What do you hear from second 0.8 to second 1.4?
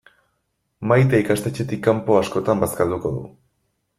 Maite